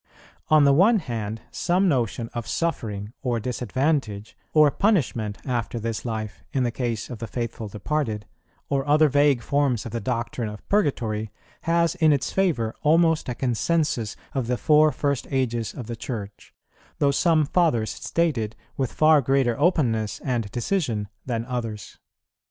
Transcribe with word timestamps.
On 0.49 0.63
the 0.63 0.73
one 0.73 0.97
hand, 0.97 1.41
some 1.51 1.87
notion 1.87 2.31
of 2.33 2.47
suffering, 2.47 3.13
or 3.21 3.39
disadvantage, 3.39 4.35
or 4.51 4.71
punishment 4.71 5.37
after 5.45 5.79
this 5.79 6.05
life, 6.05 6.43
in 6.53 6.63
the 6.63 6.71
case 6.71 7.11
of 7.11 7.19
the 7.19 7.27
faithful 7.27 7.67
departed, 7.67 8.25
or 8.67 8.83
other 8.87 9.07
vague 9.09 9.43
forms 9.43 9.85
of 9.85 9.91
the 9.91 9.99
doctrine 9.99 10.49
of 10.49 10.67
Purgatory, 10.69 11.29
has 11.65 11.93
in 11.93 12.11
its 12.11 12.31
favour 12.31 12.73
almost 12.81 13.29
a 13.29 13.35
consensus 13.35 14.15
of 14.33 14.47
the 14.47 14.57
four 14.57 14.91
first 14.91 15.27
ages 15.29 15.71
of 15.75 15.85
the 15.85 15.95
Church, 15.95 16.51
though 16.97 17.11
some 17.11 17.45
Fathers 17.45 17.91
state 17.91 18.39
it 18.39 18.55
with 18.75 18.91
far 18.91 19.21
greater 19.21 19.55
openness 19.59 20.19
and 20.21 20.49
decision 20.51 21.09
than 21.27 21.45
others. 21.45 21.99